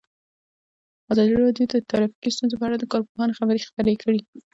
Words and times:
ازادي 1.11 1.33
راډیو 1.43 1.65
د 1.73 1.75
ټرافیکي 1.89 2.29
ستونزې 2.35 2.55
په 2.57 2.65
اړه 2.67 2.77
د 2.79 2.85
کارپوهانو 2.93 3.37
خبرې 3.39 3.65
خپرې 3.69 3.93
کړي. 4.03 4.19